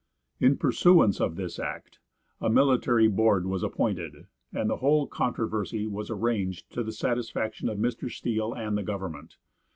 [0.39, 1.99] In pursuance of this act,
[2.39, 7.77] a military board was appointed, and the whole controversy was arranged to the satisfaction of
[7.77, 8.09] Mr.
[8.09, 9.37] Steele and the government.